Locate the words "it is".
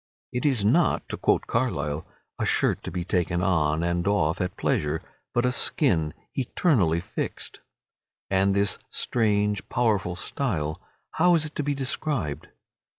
0.33-0.65